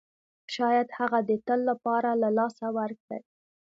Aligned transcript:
شاید 0.55 0.87
هغه 0.99 1.19
د 1.29 1.31
تل 1.45 1.59
لپاره 1.69 2.09
له 2.21 2.29
لاسه 2.37 2.65
ورکړئ. 2.77 3.21